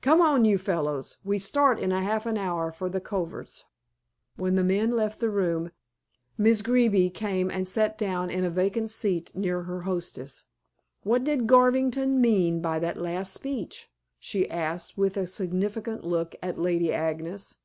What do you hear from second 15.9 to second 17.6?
look at Lady Agnes.